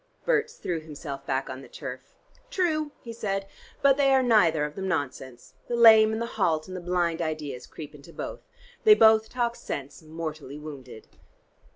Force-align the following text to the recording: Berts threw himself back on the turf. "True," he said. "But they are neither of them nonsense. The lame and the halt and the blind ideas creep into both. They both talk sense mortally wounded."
Berts 0.25 0.55
threw 0.55 0.79
himself 0.79 1.27
back 1.27 1.47
on 1.47 1.61
the 1.61 1.67
turf. 1.67 2.15
"True," 2.49 2.91
he 3.03 3.13
said. 3.13 3.45
"But 3.83 3.97
they 3.97 4.11
are 4.15 4.23
neither 4.23 4.65
of 4.65 4.73
them 4.73 4.87
nonsense. 4.87 5.53
The 5.67 5.75
lame 5.75 6.11
and 6.11 6.19
the 6.19 6.25
halt 6.41 6.67
and 6.67 6.75
the 6.75 6.81
blind 6.81 7.21
ideas 7.21 7.67
creep 7.67 7.93
into 7.93 8.11
both. 8.11 8.41
They 8.83 8.95
both 8.95 9.29
talk 9.29 9.55
sense 9.55 10.01
mortally 10.01 10.57
wounded." 10.57 11.07